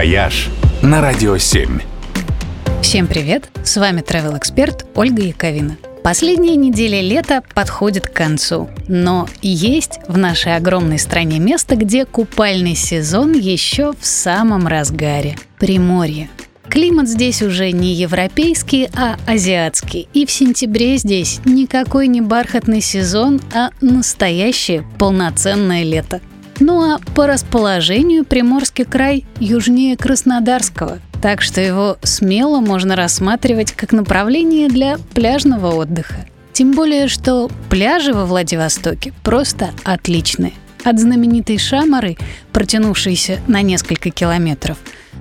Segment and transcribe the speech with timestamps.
[0.00, 0.48] «Вояж»
[0.80, 1.78] на Радио 7.
[2.80, 3.50] Всем привет!
[3.62, 5.76] С вами travel эксперт Ольга Яковина.
[6.02, 12.76] Последняя неделя лета подходит к концу, но есть в нашей огромной стране место, где купальный
[12.76, 16.30] сезон еще в самом разгаре– Приморье.
[16.70, 20.08] Климат здесь уже не европейский, а азиатский.
[20.14, 26.22] И в сентябре здесь никакой не бархатный сезон, а настоящее полноценное лето.
[26.60, 33.92] Ну а по расположению Приморский край южнее Краснодарского, так что его смело можно рассматривать как
[33.92, 36.26] направление для пляжного отдыха.
[36.52, 40.52] Тем более, что пляжи во Владивостоке просто отличные.
[40.84, 42.16] От знаменитой Шамары,
[42.52, 44.76] протянувшейся на несколько километров,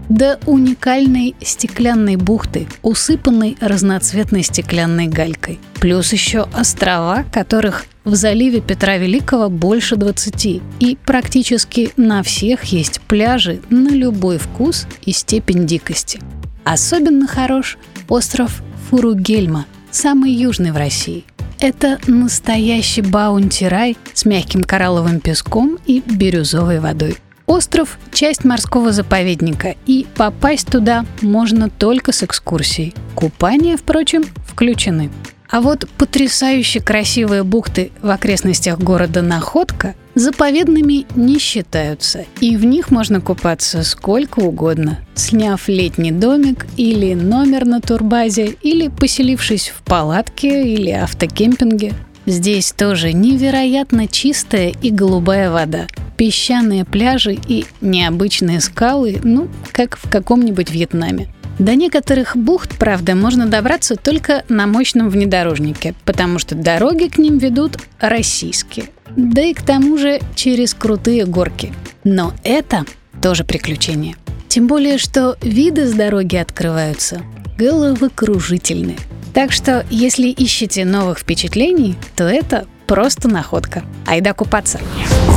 [0.10, 5.60] до уникальной стеклянной бухты, усыпанной разноцветной стеклянной галькой.
[5.76, 10.62] Плюс еще острова, которых в заливе Петра Великого больше 20.
[10.80, 16.20] И практически на всех есть пляжи на любой вкус и степень дикости.
[16.64, 17.78] Особенно хорош
[18.10, 21.24] остров Фуругельма, самый южный в России.
[21.60, 27.18] Это настоящий баунти-рай с мягким коралловым песком и бирюзовой водой.
[27.50, 32.94] Остров– часть морского заповедника, и попасть туда можно только с экскурсией.
[33.16, 35.10] Купания, впрочем, включены.
[35.50, 42.92] А вот потрясающе красивые бухты в окрестностях города Находка заповедными не считаются, и в них
[42.92, 50.72] можно купаться сколько угодно, сняв летний домик или номер на турбазе, или поселившись в палатке
[50.72, 51.94] или автокемпинге.
[52.28, 55.88] Здесь тоже невероятно чистая и голубая вода,
[56.20, 61.30] песчаные пляжи и необычные скалы, ну, как в каком-нибудь Вьетнаме.
[61.60, 67.38] До некоторых бухт, правда, можно добраться только на мощном внедорожнике, потому что дороги к ним
[67.38, 68.88] ведут российские.
[69.16, 71.72] Да и к тому же через крутые горки.
[72.04, 72.84] Но это
[73.22, 74.18] тоже приключение.
[74.50, 77.22] Тем более, что виды с дороги открываются
[77.58, 78.98] головокружительные.
[79.34, 83.84] Так что, если ищете новых впечатлений, то это просто находка.
[84.06, 84.82] Айда купаться.